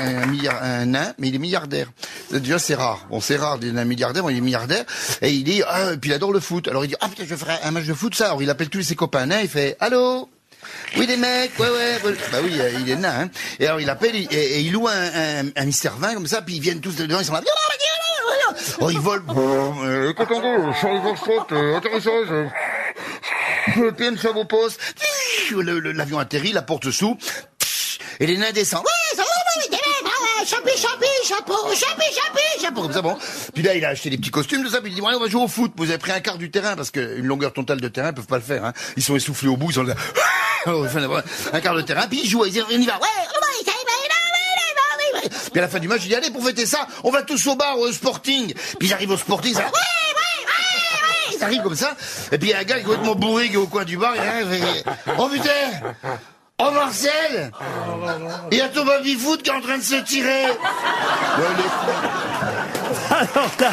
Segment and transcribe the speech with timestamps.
[0.00, 1.88] un nain, mais il est milliardaire.
[2.30, 3.06] Déjà, c'est rare.
[3.10, 4.84] Bon, c'est rare d'un milliardaire, bon, il est milliardaire.
[5.22, 6.68] Et il dit, ah, et puis il adore le foot.
[6.68, 8.26] Alors il dit, ah putain, je ferai un match de foot, ça.
[8.26, 10.28] Alors il appelle tous ses copains nains, il fait, allô?
[10.96, 11.98] Oui, des mecs, ouais, ouais.
[12.30, 13.22] Bah oui, euh, il est nain.
[13.22, 13.30] Hein.
[13.58, 16.56] Et alors il appelle et, il loue un, un, un Mister 20 comme ça, puis
[16.56, 17.42] ils viennent tous dedans, ils sont là.
[18.80, 19.22] Oh, ils volent.
[19.84, 21.00] Euh, Cotongo, Charles
[21.52, 22.28] euh, atterrissage.
[23.76, 24.80] Le vos postes.
[25.50, 27.16] Le- le- L'avion atterrit, la porte s'ouvre.
[28.18, 28.84] Et les nains descendent.
[28.84, 30.70] Ouais, ça va, ouais, des mecs, ouais, champi,
[31.30, 32.82] chapeau, champi, champi, chapeau.
[32.82, 33.16] Comme ça, bon.
[33.54, 34.80] Puis là, il a acheté des petits costumes, tout ça.
[34.80, 35.72] Puis il dit, ouais, on va jouer au foot.
[35.76, 38.26] Vous avez pris un quart du terrain parce qu'une longueur totale de terrain, ils peuvent
[38.26, 38.64] pas le faire.
[38.64, 38.72] Hein.
[38.96, 39.94] Ils sont essoufflés au bout, ils sont là.
[40.66, 42.06] un quart de terrain.
[42.08, 42.98] Puis ils jouent, ils disent, on y va.
[42.98, 43.08] Ouais,
[43.60, 43.70] y va.
[45.52, 47.46] Puis à la fin du match, il dit, allez, pour fêter ça, on va tous
[47.48, 48.54] au bar, au sporting.
[48.78, 51.36] Puis ils arrivent au sporting, ça, ouais, ouais, ouais, ouais.
[51.36, 51.96] Ils arrivent comme ça.
[52.32, 53.84] Et puis il y a un gars qui est complètement bourré qui est au coin
[53.84, 54.14] du bar.
[54.14, 54.84] Il arrive et,
[55.18, 56.20] oh putain!
[56.70, 57.50] Oh Marcel
[58.52, 60.44] Il y a ton baby foot qui est en train de se tirer.
[63.10, 63.70] Alors là,